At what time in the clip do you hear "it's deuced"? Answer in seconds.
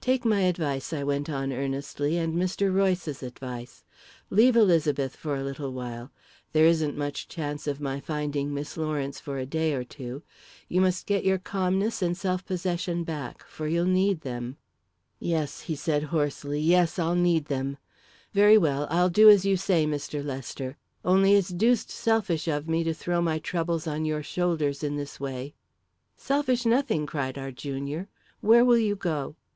21.34-21.90